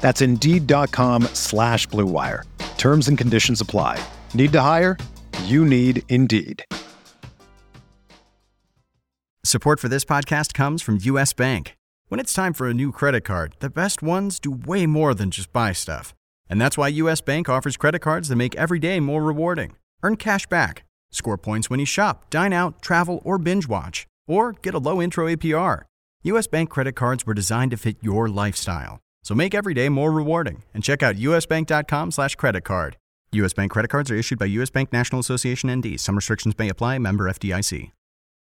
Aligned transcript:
That's 0.00 0.20
Indeed.com 0.20 1.24
slash 1.34 1.86
BlueWire. 1.88 2.44
Terms 2.76 3.06
and 3.06 3.16
conditions 3.16 3.60
apply. 3.60 4.02
Need 4.34 4.52
to 4.52 4.60
hire? 4.62 4.96
You 5.44 5.64
need 5.64 6.02
Indeed. 6.08 6.64
Support 9.44 9.78
for 9.78 9.88
this 9.88 10.04
podcast 10.04 10.54
comes 10.54 10.82
from 10.82 10.98
U.S. 11.02 11.32
Bank. 11.32 11.76
When 12.08 12.18
it's 12.18 12.32
time 12.32 12.52
for 12.52 12.68
a 12.68 12.74
new 12.74 12.90
credit 12.90 13.22
card, 13.22 13.54
the 13.60 13.70
best 13.70 14.02
ones 14.02 14.40
do 14.40 14.50
way 14.50 14.86
more 14.86 15.14
than 15.14 15.30
just 15.30 15.52
buy 15.52 15.72
stuff. 15.72 16.14
And 16.48 16.60
that's 16.60 16.76
why 16.76 16.88
U.S. 16.88 17.20
Bank 17.20 17.48
offers 17.48 17.76
credit 17.76 18.00
cards 18.00 18.28
that 18.28 18.36
make 18.36 18.56
every 18.56 18.80
day 18.80 18.98
more 18.98 19.22
rewarding. 19.22 19.76
Earn 20.02 20.16
cash 20.16 20.46
back 20.46 20.84
Score 21.10 21.36
points 21.36 21.68
when 21.68 21.80
you 21.80 21.86
shop, 21.86 22.30
dine 22.30 22.52
out, 22.52 22.80
travel, 22.80 23.20
or 23.24 23.38
binge 23.38 23.68
watch. 23.68 24.06
Or 24.26 24.52
get 24.52 24.74
a 24.74 24.78
low 24.78 25.02
intro 25.02 25.26
APR. 25.26 25.82
US 26.22 26.46
Bank 26.46 26.70
credit 26.70 26.92
cards 26.92 27.26
were 27.26 27.34
designed 27.34 27.72
to 27.72 27.76
fit 27.76 27.96
your 28.00 28.28
lifestyle. 28.28 29.00
So 29.22 29.34
make 29.34 29.54
every 29.54 29.74
day 29.74 29.88
more 29.88 30.12
rewarding 30.12 30.62
and 30.74 30.82
check 30.82 31.02
out 31.02 31.16
usbank.com 31.16 32.10
slash 32.10 32.36
credit 32.36 32.64
card. 32.64 32.96
US 33.32 33.52
Bank 33.52 33.70
credit 33.70 33.88
cards 33.88 34.10
are 34.10 34.16
issued 34.16 34.38
by 34.38 34.46
US 34.46 34.70
Bank 34.70 34.92
National 34.92 35.20
Association 35.20 35.70
ND. 35.72 36.00
Some 36.00 36.16
restrictions 36.16 36.58
may 36.58 36.68
apply. 36.68 36.98
Member 36.98 37.30
FDIC. 37.30 37.92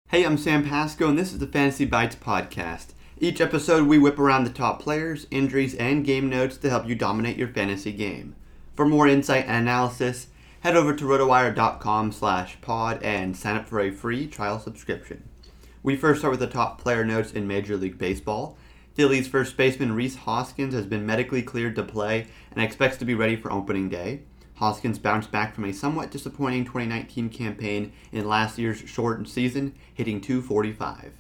Hey, 0.10 0.26
I'm 0.26 0.38
Sam 0.38 0.68
Pasco, 0.68 1.08
and 1.08 1.18
this 1.18 1.32
is 1.32 1.40
the 1.40 1.48
Fantasy 1.48 1.86
Bites 1.86 2.16
podcast. 2.18 2.88
Each 3.18 3.40
episode, 3.40 3.88
we 3.88 3.98
whip 3.98 4.20
around 4.20 4.44
the 4.44 4.50
top 4.50 4.82
players, 4.82 5.26
injuries, 5.32 5.74
and 5.76 6.04
game 6.04 6.30
notes 6.30 6.58
to 6.58 6.70
help 6.70 6.86
you 6.88 6.96
dominate 6.96 7.38
your 7.38 7.48
fantasy 7.48 7.92
game. 7.94 8.36
For 8.76 8.86
more 8.86 9.08
insight 9.08 9.46
and 9.48 9.62
analysis, 9.62 10.28
head 10.62 10.76
over 10.76 10.94
to 10.96 11.06
rotowire.com 11.06 12.12
slash 12.12 12.60
pod 12.62 13.02
and 13.04 13.38
sign 13.38 13.56
up 13.56 13.70
for 13.70 13.80
a 13.80 13.92
free 13.92 14.28
trial 14.28 14.60
subscription. 14.60 15.30
We 15.84 15.96
first 15.96 16.20
start 16.20 16.32
with 16.32 16.40
the 16.40 16.48
top 16.48 16.82
player 16.82 17.06
notes 17.06 17.32
in 17.32 17.48
Major 17.48 17.78
League 17.78 17.98
Baseball. 17.98 18.58
Phillies 18.94 19.28
first 19.28 19.56
baseman 19.56 19.94
Rhys 19.94 20.18
Hoskins 20.18 20.74
has 20.74 20.86
been 20.86 21.06
medically 21.06 21.42
cleared 21.42 21.76
to 21.78 21.84
play 21.84 22.28
and 22.52 22.62
expects 22.62 22.98
to 22.98 23.06
be 23.06 23.16
ready 23.16 23.38
for 23.38 23.50
opening 23.50 23.88
day. 23.88 24.24
Hoskins 24.56 25.00
bounced 25.00 25.32
back 25.32 25.56
from 25.56 25.64
a 25.64 25.72
somewhat 25.72 26.12
disappointing 26.12 26.66
2019 26.66 27.30
campaign 27.30 27.94
in 28.12 28.28
last 28.28 28.58
year's 28.58 28.80
shortened 28.80 29.30
season, 29.30 29.74
hitting 29.94 30.20
245. 30.20 31.14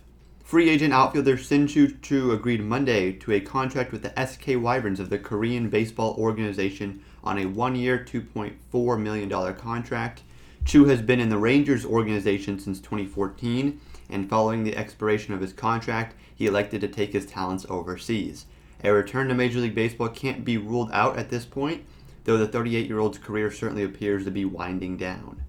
Free 0.43 0.69
agent 0.69 0.93
outfielder 0.93 1.37
Shin-Soo 1.37 1.95
Choo 2.01 2.33
agreed 2.33 2.61
Monday 2.61 3.13
to 3.13 3.31
a 3.31 3.39
contract 3.39 3.93
with 3.93 4.03
the 4.03 4.27
SK 4.27 4.61
Wyverns 4.61 4.99
of 4.99 5.09
the 5.09 5.17
Korean 5.17 5.69
Baseball 5.69 6.13
Organization 6.19 7.01
on 7.23 7.37
a 7.37 7.45
one 7.45 7.77
year, 7.77 7.97
$2.4 7.97 9.01
million 9.01 9.55
contract. 9.55 10.23
Choo 10.65 10.85
has 10.85 11.01
been 11.01 11.21
in 11.21 11.29
the 11.29 11.37
Rangers 11.37 11.85
organization 11.85 12.59
since 12.59 12.79
2014, 12.79 13.79
and 14.11 14.29
following 14.29 14.63
the 14.63 14.75
expiration 14.75 15.33
of 15.33 15.41
his 15.41 15.53
contract, 15.53 16.15
he 16.35 16.45
elected 16.45 16.81
to 16.81 16.87
take 16.87 17.13
his 17.13 17.25
talents 17.25 17.65
overseas. 17.69 18.45
A 18.83 18.91
return 18.91 19.27
to 19.27 19.35
Major 19.35 19.59
League 19.59 19.75
Baseball 19.75 20.09
can't 20.09 20.43
be 20.43 20.57
ruled 20.57 20.91
out 20.91 21.17
at 21.17 21.29
this 21.29 21.45
point, 21.45 21.85
though 22.23 22.37
the 22.37 22.47
38 22.47 22.87
year 22.87 22.99
old's 22.99 23.17
career 23.17 23.51
certainly 23.51 23.83
appears 23.83 24.25
to 24.25 24.31
be 24.31 24.45
winding 24.45 24.97
down. 24.97 25.43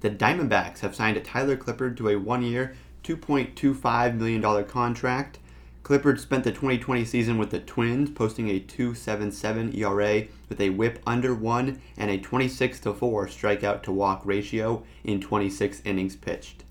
The 0.00 0.10
Diamondbacks 0.10 0.80
have 0.80 0.94
signed 0.94 1.16
a 1.16 1.20
Tyler 1.20 1.56
Clippard 1.56 1.96
to 1.96 2.08
a 2.08 2.16
one 2.16 2.42
year, 2.42 2.76
$2.25 3.02 4.16
million 4.16 4.64
contract. 4.64 5.38
Clippard 5.82 6.20
spent 6.20 6.44
the 6.44 6.52
2020 6.52 7.04
season 7.04 7.38
with 7.38 7.50
the 7.50 7.58
Twins, 7.58 8.10
posting 8.10 8.48
a 8.48 8.60
2.77 8.60 9.76
ERA 9.76 10.28
with 10.48 10.60
a 10.60 10.70
WHIP 10.70 11.00
under 11.06 11.34
one 11.34 11.80
and 11.96 12.10
a 12.10 12.18
26 12.18 12.78
4 12.78 13.26
strikeout 13.26 13.82
to 13.82 13.92
walk 13.92 14.20
ratio 14.24 14.84
in 15.02 15.20
26 15.20 15.82
innings 15.84 16.14
pitched. 16.14 16.62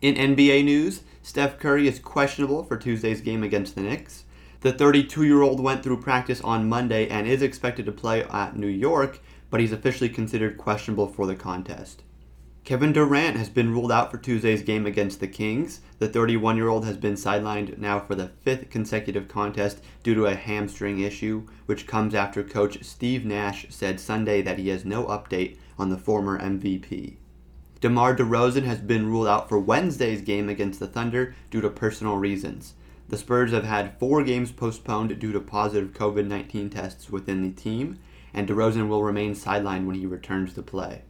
In 0.00 0.14
NBA 0.14 0.64
news, 0.64 1.02
Steph 1.22 1.58
Curry 1.58 1.88
is 1.88 1.98
questionable 1.98 2.62
for 2.62 2.76
Tuesday's 2.76 3.20
game 3.20 3.42
against 3.42 3.74
the 3.74 3.80
Knicks. 3.80 4.26
The 4.60 4.72
32 4.72 5.24
year 5.24 5.42
old 5.42 5.58
went 5.58 5.82
through 5.82 6.02
practice 6.02 6.40
on 6.40 6.68
Monday 6.68 7.08
and 7.08 7.26
is 7.26 7.42
expected 7.42 7.84
to 7.86 7.90
play 7.90 8.22
at 8.22 8.56
New 8.56 8.68
York, 8.68 9.18
but 9.50 9.58
he's 9.58 9.72
officially 9.72 10.08
considered 10.08 10.56
questionable 10.56 11.08
for 11.08 11.26
the 11.26 11.34
contest. 11.34 12.04
Kevin 12.62 12.92
Durant 12.92 13.36
has 13.36 13.48
been 13.48 13.72
ruled 13.72 13.90
out 13.90 14.12
for 14.12 14.18
Tuesday's 14.18 14.62
game 14.62 14.86
against 14.86 15.18
the 15.18 15.26
Kings. 15.26 15.80
The 15.98 16.06
31 16.06 16.56
year 16.56 16.68
old 16.68 16.84
has 16.84 16.96
been 16.96 17.14
sidelined 17.14 17.76
now 17.78 17.98
for 17.98 18.14
the 18.14 18.28
fifth 18.28 18.70
consecutive 18.70 19.26
contest 19.26 19.82
due 20.04 20.14
to 20.14 20.26
a 20.26 20.36
hamstring 20.36 21.00
issue, 21.00 21.48
which 21.66 21.88
comes 21.88 22.14
after 22.14 22.44
coach 22.44 22.84
Steve 22.84 23.24
Nash 23.24 23.66
said 23.70 23.98
Sunday 23.98 24.42
that 24.42 24.60
he 24.60 24.68
has 24.68 24.84
no 24.84 25.06
update 25.06 25.56
on 25.76 25.88
the 25.88 25.98
former 25.98 26.38
MVP. 26.38 27.16
DeMar 27.80 28.16
DeRozan 28.16 28.64
has 28.64 28.80
been 28.80 29.06
ruled 29.06 29.28
out 29.28 29.48
for 29.48 29.58
Wednesday's 29.58 30.20
game 30.20 30.48
against 30.48 30.80
the 30.80 30.88
Thunder 30.88 31.34
due 31.50 31.60
to 31.60 31.70
personal 31.70 32.16
reasons. 32.16 32.74
The 33.08 33.16
Spurs 33.16 33.52
have 33.52 33.64
had 33.64 33.98
four 33.98 34.22
games 34.24 34.50
postponed 34.50 35.18
due 35.18 35.32
to 35.32 35.40
positive 35.40 35.92
COVID 35.92 36.26
19 36.26 36.70
tests 36.70 37.08
within 37.08 37.42
the 37.42 37.50
team, 37.50 37.98
and 38.34 38.48
DeRozan 38.48 38.88
will 38.88 39.04
remain 39.04 39.34
sidelined 39.34 39.86
when 39.86 39.96
he 39.96 40.06
returns 40.06 40.52
to 40.54 40.62
play. 40.62 41.02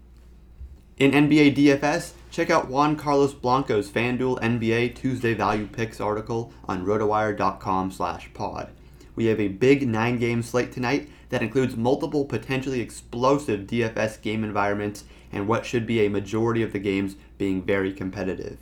In 0.98 1.12
NBA 1.12 1.56
DFS, 1.56 2.12
check 2.30 2.50
out 2.50 2.68
Juan 2.68 2.96
Carlos 2.96 3.32
Blanco's 3.32 3.90
FanDuel 3.90 4.40
NBA 4.40 4.94
Tuesday 4.94 5.32
Value 5.32 5.66
Picks 5.66 6.00
article 6.00 6.52
on 6.66 6.84
rotowire.com/pod. 6.84 8.70
We 9.18 9.26
have 9.26 9.40
a 9.40 9.48
big 9.48 9.88
nine-game 9.88 10.44
slate 10.44 10.70
tonight 10.70 11.08
that 11.30 11.42
includes 11.42 11.76
multiple 11.76 12.24
potentially 12.24 12.80
explosive 12.80 13.62
DFS 13.62 14.22
game 14.22 14.44
environments 14.44 15.02
and 15.32 15.48
what 15.48 15.66
should 15.66 15.88
be 15.88 16.06
a 16.06 16.08
majority 16.08 16.62
of 16.62 16.72
the 16.72 16.78
games 16.78 17.16
being 17.36 17.60
very 17.60 17.92
competitive. 17.92 18.58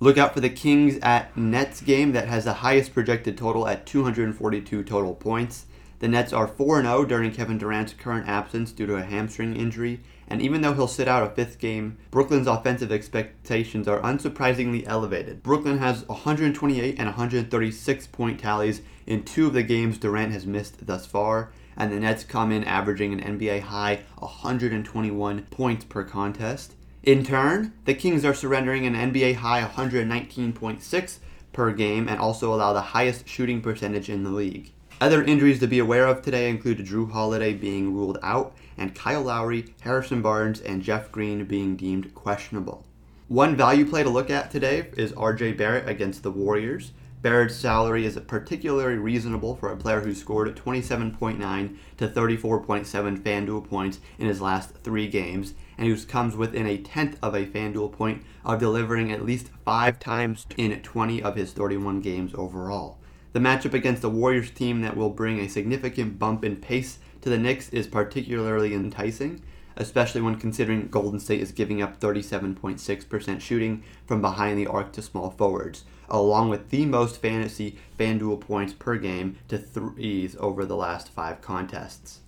Look 0.00 0.16
out 0.16 0.32
for 0.32 0.40
the 0.40 0.48
Kings 0.48 0.98
at 1.02 1.36
Nets 1.36 1.82
game 1.82 2.12
that 2.12 2.28
has 2.28 2.46
the 2.46 2.54
highest 2.54 2.94
projected 2.94 3.36
total 3.36 3.68
at 3.68 3.84
242 3.84 4.84
total 4.84 5.14
points. 5.14 5.66
The 6.00 6.08
Nets 6.08 6.32
are 6.32 6.46
4 6.46 6.82
0 6.82 7.04
during 7.04 7.32
Kevin 7.32 7.58
Durant's 7.58 7.92
current 7.92 8.28
absence 8.28 8.72
due 8.72 8.86
to 8.86 8.96
a 8.96 9.02
hamstring 9.02 9.56
injury 9.56 10.00
and 10.30 10.42
even 10.42 10.60
though 10.60 10.74
he'll 10.74 10.86
sit 10.86 11.08
out 11.08 11.22
a 11.22 11.34
fifth 11.34 11.58
game, 11.58 11.96
Brooklyn's 12.10 12.46
offensive 12.46 12.92
expectations 12.92 13.88
are 13.88 14.00
unsurprisingly 14.00 14.84
elevated. 14.86 15.42
Brooklyn 15.42 15.78
has 15.78 16.06
128 16.06 16.96
and 16.98 17.06
136 17.06 18.06
point 18.08 18.38
tallies 18.38 18.82
in 19.06 19.24
two 19.24 19.46
of 19.46 19.54
the 19.54 19.62
games 19.62 19.96
Durant 19.96 20.32
has 20.32 20.46
missed 20.46 20.86
thus 20.86 21.06
far, 21.06 21.50
and 21.78 21.90
the 21.90 21.98
Nets 21.98 22.24
come 22.24 22.52
in 22.52 22.62
averaging 22.64 23.14
an 23.14 23.38
NBA 23.38 23.62
high 23.62 24.02
121 24.18 25.42
points 25.44 25.84
per 25.86 26.04
contest. 26.04 26.74
In 27.02 27.24
turn, 27.24 27.72
the 27.86 27.94
Kings 27.94 28.24
are 28.24 28.34
surrendering 28.34 28.84
an 28.84 28.94
NBA 28.94 29.36
high 29.36 29.62
119.6 29.62 31.18
per 31.54 31.72
game 31.72 32.06
and 32.06 32.20
also 32.20 32.52
allow 32.52 32.74
the 32.74 32.82
highest 32.82 33.26
shooting 33.26 33.62
percentage 33.62 34.10
in 34.10 34.24
the 34.24 34.30
league. 34.30 34.72
Other 35.00 35.22
injuries 35.22 35.60
to 35.60 35.68
be 35.68 35.78
aware 35.78 36.08
of 36.08 36.22
today 36.22 36.50
include 36.50 36.84
Jrue 36.84 37.12
Holiday 37.12 37.54
being 37.54 37.94
ruled 37.94 38.18
out 38.20 38.56
and 38.76 38.96
Kyle 38.96 39.22
Lowry, 39.22 39.72
Harrison 39.82 40.22
Barnes, 40.22 40.60
and 40.60 40.82
Jeff 40.82 41.12
Green 41.12 41.44
being 41.44 41.76
deemed 41.76 42.12
questionable. 42.16 42.84
One 43.28 43.54
value 43.54 43.88
play 43.88 44.02
to 44.02 44.08
look 44.08 44.28
at 44.28 44.50
today 44.50 44.88
is 44.96 45.12
RJ 45.12 45.56
Barrett 45.56 45.88
against 45.88 46.24
the 46.24 46.32
Warriors. 46.32 46.90
Barrett's 47.22 47.54
salary 47.54 48.06
is 48.06 48.18
particularly 48.26 48.96
reasonable 48.96 49.54
for 49.54 49.70
a 49.70 49.76
player 49.76 50.00
who 50.00 50.14
scored 50.14 50.56
27.9 50.56 51.76
to 51.98 52.08
34.7 52.08 53.18
FanDuel 53.20 53.68
points 53.68 54.00
in 54.18 54.26
his 54.26 54.40
last 54.40 54.74
three 54.82 55.06
games, 55.06 55.54
and 55.76 55.86
who 55.86 55.96
comes 56.06 56.34
within 56.34 56.66
a 56.66 56.78
tenth 56.78 57.18
of 57.22 57.36
a 57.36 57.46
FanDuel 57.46 57.92
point 57.92 58.24
of 58.44 58.58
delivering 58.58 59.12
at 59.12 59.24
least 59.24 59.50
five 59.64 60.00
times 60.00 60.44
in 60.56 60.80
20 60.80 61.22
of 61.22 61.36
his 61.36 61.52
31 61.52 62.00
games 62.00 62.32
overall. 62.34 62.98
The 63.38 63.44
matchup 63.44 63.72
against 63.72 64.02
the 64.02 64.10
Warriors 64.10 64.50
team 64.50 64.80
that 64.80 64.96
will 64.96 65.10
bring 65.10 65.38
a 65.38 65.48
significant 65.48 66.18
bump 66.18 66.44
in 66.44 66.56
pace 66.56 66.98
to 67.20 67.30
the 67.30 67.38
Knicks 67.38 67.68
is 67.68 67.86
particularly 67.86 68.74
enticing, 68.74 69.44
especially 69.76 70.22
when 70.22 70.40
considering 70.40 70.88
Golden 70.88 71.20
State 71.20 71.40
is 71.40 71.52
giving 71.52 71.80
up 71.80 72.00
37.6% 72.00 73.40
shooting 73.40 73.84
from 74.08 74.20
behind 74.20 74.58
the 74.58 74.66
arc 74.66 74.92
to 74.94 75.02
small 75.02 75.30
forwards, 75.30 75.84
along 76.08 76.48
with 76.48 76.70
the 76.70 76.84
most 76.84 77.22
fantasy 77.22 77.78
FanDuel 77.96 78.40
points 78.40 78.72
per 78.72 78.96
game 78.96 79.38
to 79.46 79.56
threes 79.56 80.34
over 80.40 80.64
the 80.64 80.74
last 80.74 81.08
five 81.08 81.40
contests. 81.40 82.22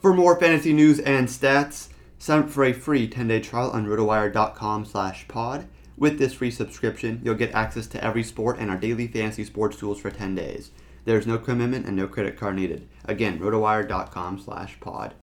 For 0.00 0.12
more 0.12 0.40
fantasy 0.40 0.72
news 0.72 0.98
and 0.98 1.28
stats, 1.28 1.90
sign 2.18 2.40
up 2.40 2.50
for 2.50 2.64
a 2.64 2.72
free 2.72 3.08
10-day 3.08 3.42
trial 3.42 3.70
on 3.70 3.86
rotowire.com 3.86 4.86
slash 4.86 5.28
pod. 5.28 5.68
With 5.98 6.20
this 6.20 6.34
free 6.34 6.52
subscription, 6.52 7.20
you'll 7.24 7.34
get 7.34 7.52
access 7.52 7.88
to 7.88 8.04
every 8.04 8.22
sport 8.22 8.58
and 8.60 8.70
our 8.70 8.76
daily 8.76 9.08
fantasy 9.08 9.44
sports 9.44 9.76
tools 9.76 9.98
for 9.98 10.12
10 10.12 10.36
days. 10.36 10.70
There's 11.04 11.26
no 11.26 11.38
commitment 11.38 11.86
and 11.86 11.96
no 11.96 12.06
credit 12.06 12.36
card 12.36 12.54
needed. 12.54 12.88
Again, 13.04 13.40
rotowire.com 13.40 14.38
slash 14.38 14.78
pod. 14.78 15.14